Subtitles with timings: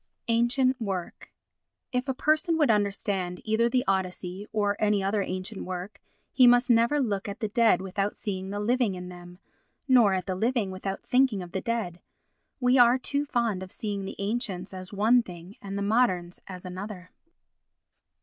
[0.29, 1.31] Ancient Work
[1.91, 6.01] If a person would understand either the Odyssey or any other ancient work,
[6.33, 9.37] he must never look at the dead without seeing the living in them,
[9.87, 11.99] nor at the living without thinking of the dead.
[12.59, 16.65] We are too fond of seeing the ancients as one thing and the moderns as
[16.65, 17.11] another.